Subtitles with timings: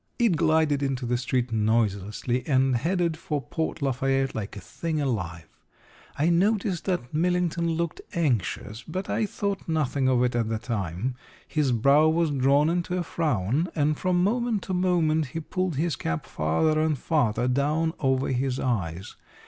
[0.17, 5.45] It glided into the street noiselessly and headed for Port Lafayette like a thing alive.
[6.17, 11.13] I noticed that Millington looked anxious, but I thought nothing of it at the time.
[11.47, 15.95] His brow was drawn into a frown, and from moment to moment he pulled his
[15.95, 19.15] cap farther and farther down over his eyes.